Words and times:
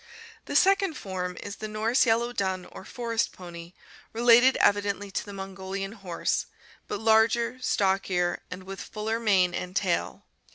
The 0.45 0.55
second 0.55 0.95
form 0.95 1.37
is 1.41 1.57
the 1.57 1.67
Norse 1.67 2.07
yellow 2.07 2.33
dun 2.33 2.65
or 2.65 2.83
forest 2.83 3.31
pony, 3.33 3.73
related 4.13 4.57
evidently 4.57 5.11
to 5.11 5.23
the 5.23 5.31
Mongolian 5.31 5.91
horse, 5.91 6.47
but 6.87 6.99
larger, 6.99 7.59
stockier, 7.61 8.41
and 8.49 8.63
with 8.63 8.81
fuller 8.81 9.19
mane 9.19 9.53
and 9.53 9.75
tail. 9.75 10.25